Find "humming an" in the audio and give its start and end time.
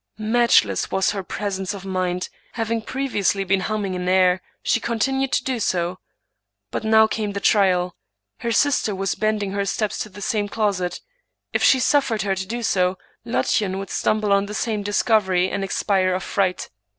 3.59-4.09